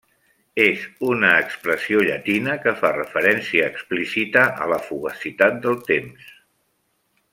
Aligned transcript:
És 0.61 0.85
una 1.09 1.33
expressió 1.41 1.99
llatina 2.07 2.55
que 2.63 2.73
fa 2.79 2.91
referència 2.95 3.69
explícita 3.73 4.47
a 4.65 4.69
la 4.75 4.81
fugacitat 4.87 5.61
del 5.67 5.79
temps. 5.93 6.33